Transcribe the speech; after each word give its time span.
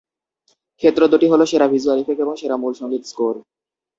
ক্ষেত্র 0.81 1.01
দুটি 1.07 1.27
হল 1.31 1.41
সেরা 1.45 1.67
ভিজুয়াল 1.67 1.97
ইফেক্ট 1.99 2.21
এবং 2.21 2.33
সেরা 2.35 2.55
মূল 2.57 2.73
সঙ্গীত 2.73 3.03
স্কোর। 3.05 3.35